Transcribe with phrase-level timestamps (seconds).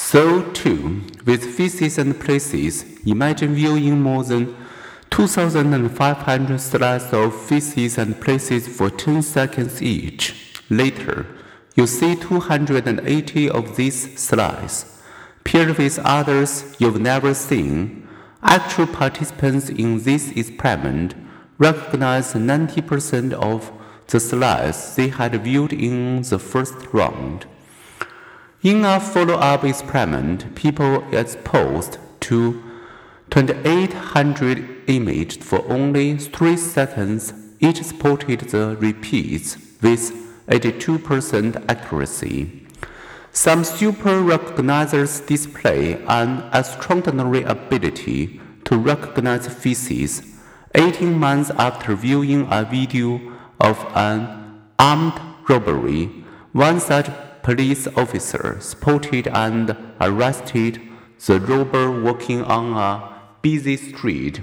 [0.00, 4.56] So, too, with faces and places, imagine viewing more than
[5.10, 10.62] 2,500 slides of faces and places for 10 seconds each.
[10.70, 11.26] Later,
[11.74, 15.02] you see 280 of these slides,
[15.42, 18.08] paired with others you've never seen.
[18.42, 21.16] Actual participants in this experiment
[21.58, 23.72] recognize 90% of
[24.06, 27.46] the slides they had viewed in the first round.
[28.60, 32.60] In a follow up experiment, people exposed to
[33.30, 40.10] 2800 images for only 3 seconds each spotted the repeats with
[40.48, 42.66] 82% accuracy.
[43.30, 50.22] Some super recognizers display an extraordinary ability to recognize faces
[50.74, 53.20] 18 months after viewing a video
[53.60, 56.06] of an armed robbery.
[56.50, 57.08] One such
[57.48, 60.78] police officer spotted and arrested
[61.24, 64.42] the robber walking on a busy street.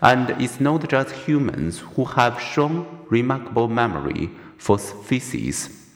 [0.00, 5.90] And it's not just humans who have shown remarkable memory for faces.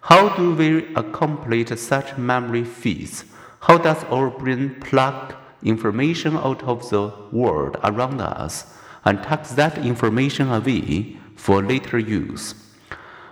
[0.00, 3.24] How do we accomplish such memory feats?
[3.60, 8.66] How does our brain pluck information out of the world around us
[9.04, 12.56] and tuck that information away for later use?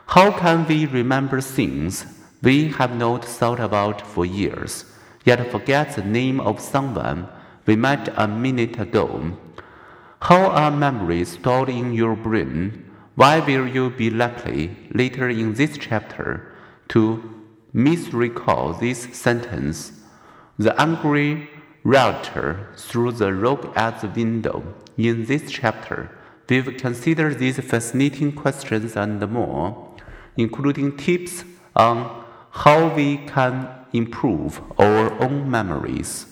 [0.07, 2.07] How can we remember things
[2.43, 4.85] we have not thought about for years,
[5.25, 7.29] yet forget the name of someone
[7.67, 9.37] we met a minute ago?
[10.23, 12.91] How are memories stored in your brain?
[13.15, 16.53] Why will you be likely later in this chapter
[16.89, 17.23] to
[17.75, 19.93] misrecall this sentence?
[20.59, 21.49] The angry
[21.85, 24.75] realtor threw the rock at the window.
[24.97, 26.11] In this chapter,
[26.49, 29.97] we've considered these fascinating questions and more,
[30.37, 36.32] including tips on how we can improve our own memories.